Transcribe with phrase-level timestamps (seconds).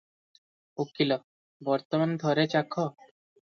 [0.83, 1.17] ଉକୀଲ-
[1.69, 2.89] ବର୍ତ୍ତମାନ ଥରେ ଚାଖ।